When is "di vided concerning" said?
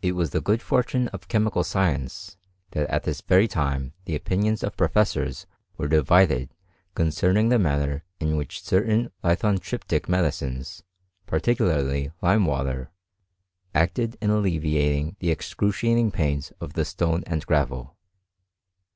5.88-7.48